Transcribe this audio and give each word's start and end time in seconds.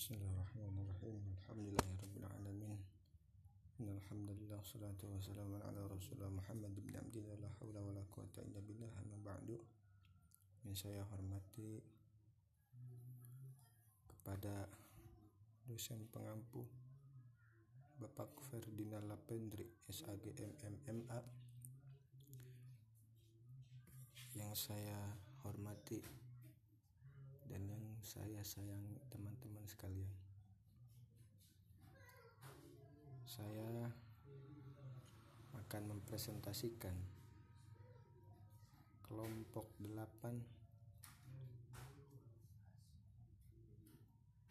Bismillahirrahmanirrahim. 0.00 1.20
Alhamdulillahirabbil 1.44 2.24
Innal 3.84 4.00
hamdalillah 4.08 4.64
salatu 4.64 5.12
wassalamu 5.12 5.60
ala 5.60 5.92
Rasulullah 5.92 6.32
Muhammad 6.32 6.72
bin 6.72 6.96
Abdillah 6.96 7.36
la 7.36 7.52
haula 7.60 7.84
wala 7.84 8.00
quwata 8.08 8.40
illa 8.48 8.64
billah 8.64 8.88
amma 8.96 9.20
ba'du. 9.20 9.60
Yang 10.64 10.88
saya 10.88 11.04
hormati 11.04 11.84
kepada 14.08 14.72
dosen 15.68 16.08
pengampu 16.08 16.64
Bapak 18.00 18.40
Ferdinand 18.48 19.04
Lapendri 19.04 19.68
SAG 19.84 20.32
MMMA 20.32 21.20
yang 24.40 24.56
saya 24.56 25.12
hormati 25.44 26.00
dan 27.52 27.68
yang 27.68 27.84
saya 28.00 28.40
sayang 28.46 28.96
teman-teman 29.10 29.59
sekalian. 29.70 30.10
Saya 33.22 33.86
akan 35.54 35.82
mempresentasikan 35.94 36.98
kelompok 39.06 39.70
8 39.78 39.86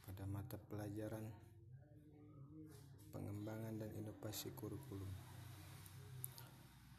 pada 0.07 0.23
mata 0.31 0.55
pelajaran 0.71 1.27
pengembangan 3.11 3.75
dan 3.75 3.91
inovasi 3.99 4.55
kurikulum. 4.55 5.11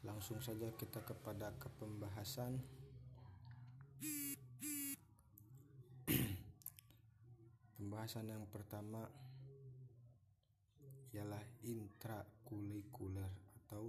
Langsung 0.04 0.40
saja 0.44 0.68
kita 0.76 1.00
kepada 1.04 1.52
ke 1.56 1.68
pembahasan 1.80 2.60
Pembahasan 7.80 8.28
yang 8.28 8.44
pertama 8.44 9.00
ialah 11.16 11.40
intrakurikuler 11.64 13.56
atau 13.56 13.88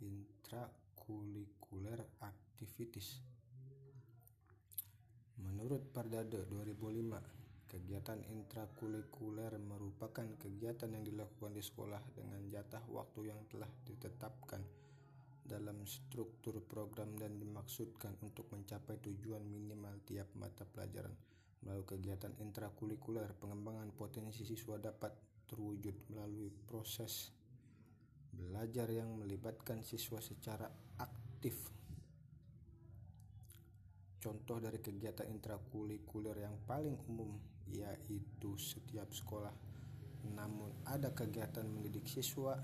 intrakurikuler 0.00 2.00
activities. 2.24 3.20
Menurut 5.36 5.84
Perdada 5.92 6.40
2005, 6.48 7.68
kegiatan 7.68 8.24
intrakurikuler 8.24 9.52
merupakan 9.68 10.24
kegiatan 10.40 10.88
yang 10.88 11.04
dilakukan 11.04 11.52
di 11.52 11.60
sekolah 11.60 12.00
dengan 12.16 12.40
jatah 12.48 12.88
waktu 12.88 13.36
yang 13.36 13.44
telah 13.52 13.68
ditetapkan 13.84 14.64
dalam 15.44 15.84
struktur 15.84 16.64
program 16.64 17.20
dan 17.20 17.36
dimaksudkan 17.36 18.16
untuk 18.24 18.48
mencapai 18.48 18.96
tujuan 18.96 19.44
minimal 19.44 20.00
tiap 20.08 20.32
mata 20.40 20.64
pelajaran 20.64 21.12
Melalui 21.60 21.84
kegiatan 21.84 22.32
intrakurikuler, 22.40 23.36
pengembangan 23.36 23.92
potensi 23.92 24.48
siswa 24.48 24.80
dapat 24.80 25.12
terwujud 25.44 26.08
melalui 26.14 26.48
proses 26.48 27.34
belajar 28.30 28.88
yang 28.88 29.12
melibatkan 29.20 29.84
siswa 29.84 30.22
secara 30.22 30.70
aktif. 30.96 31.58
Contoh 34.20 34.60
dari 34.60 34.80
kegiatan 34.80 35.28
intrakurikuler 35.28 36.44
yang 36.44 36.56
paling 36.64 36.96
umum 37.08 37.36
yaitu 37.68 38.56
setiap 38.56 39.08
sekolah. 39.12 39.52
Namun 40.36 40.84
ada 40.84 41.12
kegiatan 41.16 41.64
mendidik 41.64 42.04
siswa 42.04 42.56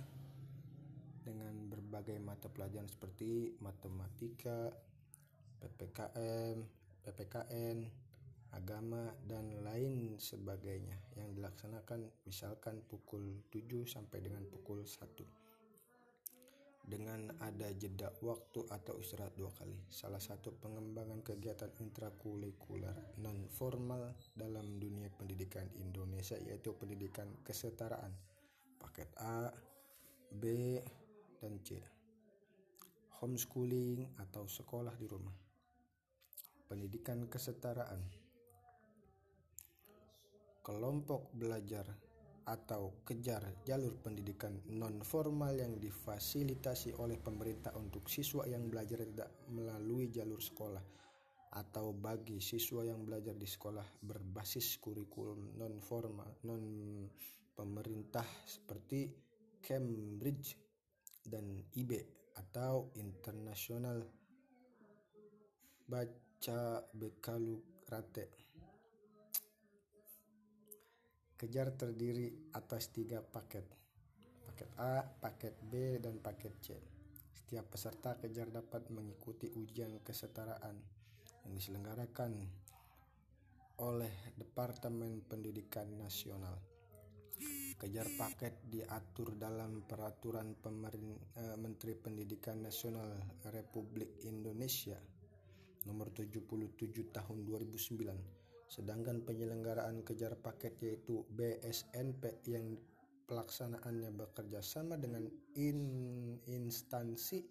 dengan 1.25 1.66
berbagai 1.66 2.20
mata 2.22 2.47
pelajaran 2.47 2.86
seperti 2.86 3.56
matematika, 3.58 4.70
PPKM, 5.58 6.56
PPKN, 7.03 8.05
agama, 8.55 9.11
dan 9.27 9.50
lain 9.64 10.20
sebagainya 10.20 10.94
yang 11.19 11.34
dilaksanakan 11.34 12.06
misalkan 12.28 12.84
pukul 12.86 13.42
7 13.50 13.88
sampai 13.88 14.22
dengan 14.22 14.47
pukul 14.47 14.86
1 14.86 15.47
dengan 16.86 17.34
ada 17.42 17.66
jeda 17.75 18.14
waktu 18.22 18.62
atau 18.70 18.94
istirahat 19.03 19.34
dua 19.34 19.50
kali. 19.50 19.75
Salah 19.91 20.22
satu 20.22 20.54
pengembangan 20.54 21.19
kegiatan 21.19 21.75
intrakurikuler 21.82 23.19
non 23.19 23.50
formal 23.50 24.15
dalam 24.38 24.78
dunia 24.78 25.10
pendidikan 25.10 25.66
Indonesia 25.82 26.38
yaitu 26.38 26.78
pendidikan 26.78 27.26
kesetaraan 27.43 28.15
paket 28.78 29.10
A, 29.19 29.50
B, 30.31 30.78
dan 31.43 31.59
C. 31.66 31.82
Homeschooling 33.19 34.06
atau 34.22 34.47
sekolah 34.47 34.94
di 34.94 35.10
rumah. 35.10 35.34
Pendidikan 36.70 37.26
kesetaraan 37.26 38.25
kelompok 40.66 41.31
belajar 41.31 41.87
atau 42.50 43.06
kejar 43.06 43.62
jalur 43.62 43.94
pendidikan 44.03 44.50
non 44.75 44.99
formal 45.06 45.54
yang 45.54 45.78
difasilitasi 45.78 46.99
oleh 46.99 47.22
pemerintah 47.22 47.71
untuk 47.78 48.10
siswa 48.10 48.43
yang 48.50 48.66
belajar 48.66 49.06
tidak 49.06 49.31
melalui 49.55 50.10
jalur 50.10 50.43
sekolah 50.43 50.82
atau 51.55 51.94
bagi 51.94 52.43
siswa 52.43 52.82
yang 52.82 53.06
belajar 53.06 53.38
di 53.38 53.47
sekolah 53.47 53.87
berbasis 54.03 54.82
kurikulum 54.82 55.55
non 55.55 55.78
formal 55.78 56.43
non 56.43 56.62
pemerintah 57.55 58.26
seperti 58.43 59.06
Cambridge 59.62 60.59
dan 61.22 61.62
IB 61.78 61.91
atau 62.43 62.91
International 62.99 64.03
Baca 65.87 66.62
Bekalu 66.91 67.87
Rate 67.87 68.45
Kejar 71.36 71.69
terdiri 71.76 72.32
atas 72.56 72.88
tiga 72.97 73.20
paket, 73.20 73.69
paket 74.48 74.72
A, 74.80 75.04
paket 75.04 75.52
B, 75.69 76.00
dan 76.00 76.16
paket 76.16 76.56
C. 76.64 76.72
Setiap 77.28 77.76
peserta 77.76 78.16
kejar 78.16 78.48
dapat 78.48 78.88
mengikuti 78.88 79.52
ujian 79.52 80.00
kesetaraan 80.00 80.80
yang 81.44 81.52
diselenggarakan 81.52 82.41
oleh 83.84 84.32
Departemen 84.32 85.28
Pendidikan 85.28 85.92
Nasional. 86.00 86.56
Kejar 87.76 88.08
paket 88.16 88.56
diatur 88.72 89.36
dalam 89.36 89.84
Peraturan 89.84 90.56
Pemerin, 90.56 91.20
eh, 91.36 91.56
Menteri 91.60 91.92
Pendidikan 92.00 92.64
Nasional 92.64 93.12
Republik 93.52 94.25
Indonesia 94.25 94.96
Nomor 95.84 96.16
77 96.16 97.12
Tahun 97.12 97.38
2009 97.44 98.45
Sedangkan 98.66 99.22
penyelenggaraan 99.22 100.03
kejar 100.03 100.34
paket 100.43 100.75
yaitu 100.82 101.22
BSNP 101.31 102.43
yang 102.50 102.75
pelaksanaannya 103.27 104.15
bekerja 104.15 104.62
sama 104.62 104.99
dengan 104.99 105.27
in, 105.59 105.81
instansi 106.47 107.43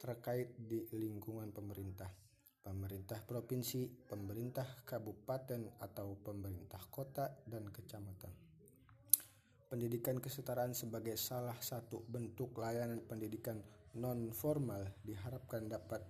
terkait 0.00 0.52
di 0.60 0.84
lingkungan 0.96 1.52
pemerintah, 1.52 2.08
pemerintah 2.60 3.24
provinsi, 3.24 3.88
pemerintah 4.08 4.84
kabupaten 4.84 5.80
atau 5.80 6.16
pemerintah 6.20 6.80
kota 6.92 7.28
dan 7.48 7.68
kecamatan. 7.72 8.32
Pendidikan 9.64 10.20
kesetaraan 10.20 10.76
sebagai 10.76 11.16
salah 11.16 11.56
satu 11.56 12.04
bentuk 12.04 12.56
layanan 12.60 13.00
pendidikan 13.04 13.64
non 13.96 14.28
formal 14.30 14.84
diharapkan 15.02 15.66
dapat 15.72 16.04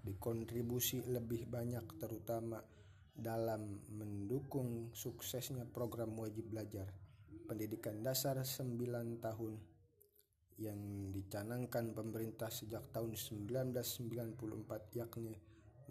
dikontribusi 0.00 1.04
lebih 1.10 1.44
banyak 1.50 1.84
terutama 2.00 2.62
dalam 3.20 3.84
mendukung 3.92 4.88
suksesnya 4.96 5.68
program 5.68 6.16
wajib 6.16 6.48
belajar 6.48 6.88
pendidikan 7.44 8.00
dasar 8.00 8.40
9 8.40 8.80
tahun 9.20 9.54
yang 10.60 11.12
dicanangkan 11.12 11.92
pemerintah 11.92 12.48
sejak 12.48 12.92
tahun 12.92 13.16
1994 13.16 14.96
yakni 14.96 15.36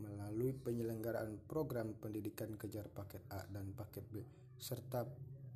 melalui 0.01 0.55
penyelenggaraan 0.55 1.41
program 1.45 1.93
pendidikan 1.97 2.57
kejar 2.57 2.89
paket 2.89 3.21
A 3.29 3.45
dan 3.49 3.73
paket 3.77 4.05
B 4.09 4.23
serta 4.57 5.05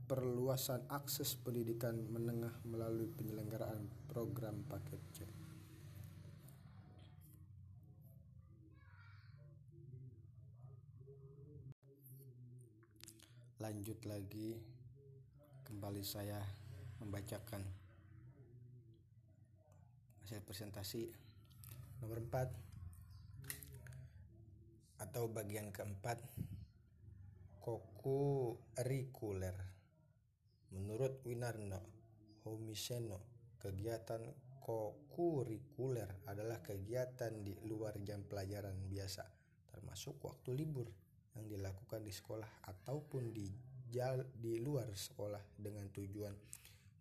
perluasan 0.03 0.85
akses 0.91 1.39
pendidikan 1.39 1.95
menengah 2.11 2.53
melalui 2.67 3.07
penyelenggaraan 3.07 3.87
program 4.11 4.67
paket 4.67 5.01
C. 5.15 5.32
lanjut 13.63 14.03
lagi. 14.03 14.59
Kembali 15.63 16.03
saya 16.03 16.35
membacakan. 16.99 17.63
Hasil 20.19 20.43
presentasi 20.43 21.07
nomor 22.03 22.19
4 22.19 25.07
atau 25.07 25.31
bagian 25.31 25.71
keempat. 25.71 26.19
Koku 27.63 28.51
rikuler 28.83 29.55
menurut 30.75 31.23
Winarno 31.23 31.79
Homiseno 32.43 33.47
kegiatan 33.63 34.19
kokurikuler 34.59 36.27
adalah 36.27 36.59
kegiatan 36.59 37.31
di 37.39 37.55
luar 37.63 37.95
jam 38.03 38.27
pelajaran 38.27 38.75
biasa 38.91 39.23
termasuk 39.71 40.19
waktu 40.19 40.51
libur 40.51 40.91
yang 41.37 41.45
dilakukan 41.49 42.01
di 42.05 42.13
sekolah 42.13 42.69
ataupun 42.69 43.33
di 43.33 43.47
di 44.41 44.57
luar 44.57 44.89
sekolah 44.89 45.53
dengan 45.53 45.85
tujuan 45.93 46.33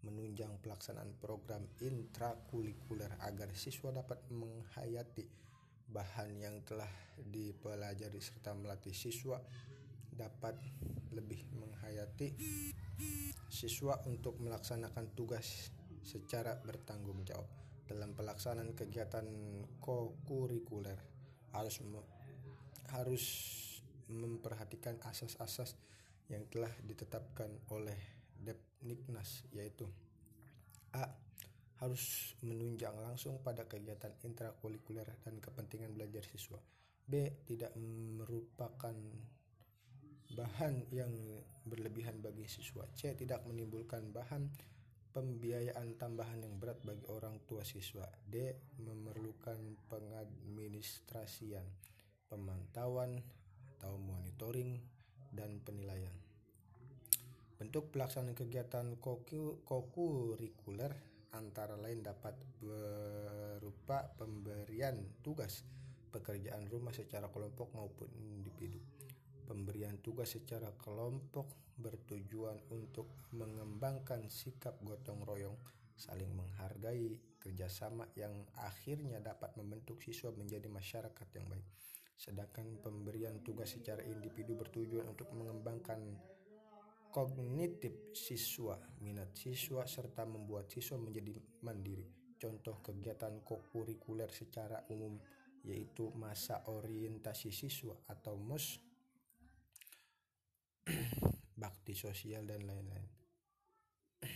menunjang 0.05 0.61
pelaksanaan 0.61 1.17
program 1.17 1.64
intrakurikuler 1.81 3.17
agar 3.25 3.49
siswa 3.56 3.96
dapat 3.96 4.20
menghayati 4.29 5.25
bahan 5.88 6.37
yang 6.37 6.61
telah 6.69 6.88
dipelajari 7.17 8.20
serta 8.20 8.52
melatih 8.52 8.93
siswa 8.93 9.40
dapat 10.12 10.58
lebih 11.17 11.49
menghayati 11.56 12.37
siswa 13.49 14.00
untuk 14.05 14.37
melaksanakan 14.40 15.17
tugas 15.17 15.73
secara 16.05 16.61
bertanggung 16.61 17.25
jawab. 17.25 17.49
Dalam 17.88 18.12
pelaksanaan 18.17 18.76
kegiatan 18.76 19.25
kokurikuler 19.81 20.96
harus 21.52 21.81
harus 22.93 23.25
memperhatikan 24.12 25.00
asas-asas 25.09 25.76
yang 26.29 26.44
telah 26.49 26.70
ditetapkan 26.85 27.50
oleh 27.73 27.99
Depniknas 28.43 29.47
yaitu 29.55 29.87
A. 30.93 31.09
Harus 31.82 32.38
menunjang 32.47 32.94
langsung 32.94 33.43
pada 33.43 33.67
kegiatan 33.67 34.14
intrakurikuler 34.23 35.19
dan 35.26 35.43
kepentingan 35.43 35.91
belajar 35.91 36.23
siswa. 36.23 36.62
B. 37.03 37.43
Tidak 37.43 37.75
merupakan 38.23 38.94
bahan 40.31 40.87
yang 40.94 41.11
berlebihan 41.67 42.23
bagi 42.23 42.47
siswa. 42.47 42.87
C. 42.94 43.19
Tidak 43.19 43.50
menimbulkan 43.50 44.14
bahan 44.14 44.47
pembiayaan 45.11 45.99
tambahan 45.99 46.47
yang 46.47 46.55
berat 46.62 46.79
bagi 46.87 47.03
orang 47.11 47.43
tua 47.50 47.67
siswa. 47.67 48.06
D. 48.23 48.55
Memerlukan 48.79 49.59
pengadministrasian, 49.91 51.67
pemantauan 52.31 53.19
atau 53.82 53.99
monitoring 53.99 54.79
dan 55.34 55.58
penilaian. 55.67 56.14
Bentuk 57.58 57.90
pelaksanaan 57.90 58.38
kegiatan 58.38 58.94
kokurikuler 59.67 60.94
antara 61.34 61.75
lain 61.75 61.99
dapat 62.06 62.38
berupa 62.62 64.06
pemberian 64.14 65.19
tugas 65.26 65.67
pekerjaan 66.14 66.70
rumah 66.70 66.94
secara 66.94 67.26
kelompok 67.26 67.75
maupun 67.75 68.06
individu. 68.14 68.79
Pemberian 69.50 69.99
tugas 69.99 70.31
secara 70.31 70.70
kelompok 70.78 71.75
bertujuan 71.75 72.62
untuk 72.70 73.11
mengembangkan 73.35 74.31
sikap 74.31 74.78
gotong 74.87 75.26
royong, 75.26 75.58
saling 75.99 76.31
menghargai, 76.31 77.19
kerjasama 77.43 78.06
yang 78.14 78.46
akhirnya 78.62 79.19
dapat 79.19 79.58
membentuk 79.58 79.99
siswa 79.99 80.31
menjadi 80.31 80.70
masyarakat 80.70 81.28
yang 81.35 81.50
baik. 81.50 81.67
Sedangkan 82.22 82.78
pemberian 82.78 83.42
tugas 83.42 83.74
secara 83.74 84.06
individu 84.06 84.54
bertujuan 84.54 85.10
untuk 85.10 85.26
mengembangkan 85.34 85.98
kognitif 87.10 88.14
siswa, 88.14 88.78
minat 89.02 89.34
siswa, 89.34 89.82
serta 89.90 90.22
membuat 90.22 90.70
siswa 90.70 91.02
menjadi 91.02 91.34
mandiri. 91.66 92.06
Contoh 92.38 92.78
kegiatan 92.78 93.42
kokurikuler 93.42 94.30
secara 94.30 94.86
umum 94.94 95.19
yaitu 95.66 96.14
masa 96.14 96.62
orientasi 96.70 97.50
siswa 97.50 97.98
atau 98.06 98.38
MOS, 98.38 98.78
bakti 101.62 101.94
sosial 101.98 102.46
dan 102.46 102.62
lain-lain. 102.62 103.06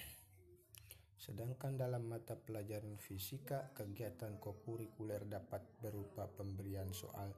Sedangkan 1.23 1.79
dalam 1.79 2.03
mata 2.03 2.35
pelajaran 2.35 2.99
fisika, 2.99 3.71
kegiatan 3.75 4.43
kokurikuler 4.43 5.23
dapat 5.27 5.63
berupa 5.79 6.27
pemberian 6.31 6.91
soal 6.91 7.31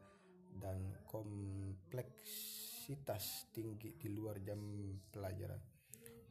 dan 0.56 1.04
kompleks 1.04 2.48
intensitas 2.88 3.52
tinggi 3.52 4.00
di 4.00 4.08
luar 4.08 4.40
jam 4.40 4.56
pelajaran. 5.12 5.60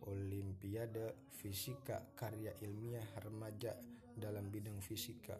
Olimpiade 0.09 1.29
Fisika 1.29 2.01
Karya 2.17 2.49
Ilmiah 2.65 3.05
Remaja 3.21 3.77
dalam 4.17 4.49
bidang 4.49 4.81
fisika. 4.81 5.37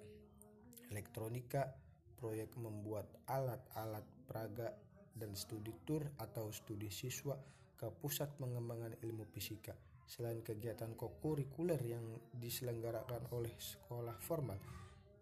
Elektronika 0.94 1.74
proyek 2.22 2.54
membuat 2.62 3.26
alat-alat 3.26 4.06
peraga 4.30 4.70
dan 5.18 5.34
studi 5.34 5.74
tur 5.82 6.06
atau 6.22 6.54
studi 6.54 6.94
siswa 6.94 7.34
ke 7.74 7.90
pusat 7.98 8.38
pengembangan 8.38 9.02
ilmu 9.02 9.26
fisika. 9.26 9.74
Selain 10.06 10.46
kegiatan 10.46 10.94
kokurikuler 10.94 11.82
yang 11.82 12.06
diselenggarakan 12.30 13.34
oleh 13.34 13.58
sekolah 13.58 14.22
formal, 14.22 14.62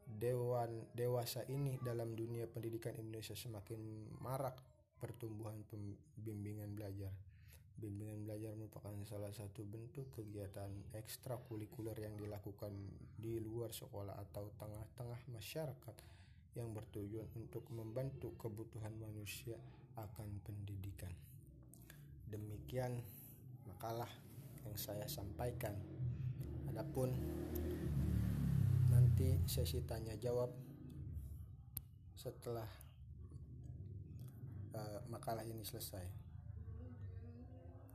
dewan 0.06 0.86
dewasa 0.94 1.42
ini 1.50 1.82
dalam 1.82 2.14
dunia 2.14 2.46
pendidikan 2.46 2.94
Indonesia 2.96 3.34
semakin 3.34 4.14
marak 4.22 4.62
pertumbuhan 5.02 5.66
pembimbingan 5.66 6.78
belajar. 6.78 7.12
Bimbingan 7.76 8.24
belajar 8.24 8.56
merupakan 8.56 8.96
salah 9.04 9.36
satu 9.36 9.68
bentuk 9.68 10.08
kegiatan 10.16 10.72
ekstrakurikuler 10.96 12.08
yang 12.08 12.16
dilakukan 12.16 12.72
di 13.20 13.36
luar 13.44 13.76
sekolah 13.76 14.16
atau 14.16 14.56
tengah-tengah 14.56 15.22
masyarakat 15.36 15.96
yang 16.56 16.72
bertujuan 16.72 17.28
untuk 17.36 17.68
membantu 17.76 18.32
kebutuhan 18.40 18.96
manusia 18.96 19.60
akan 20.00 20.40
pendidikan. 20.48 21.12
Demikian 22.32 23.04
makalah 23.68 24.10
yang 24.64 24.76
saya 24.80 25.04
sampaikan. 25.12 25.76
Adapun 26.72 27.12
nanti 29.16 29.48
sesi 29.48 29.80
tanya 29.88 30.12
jawab 30.20 30.52
setelah 32.20 32.68
uh, 34.76 35.00
makalah 35.08 35.40
ini 35.48 35.64
selesai. 35.64 36.04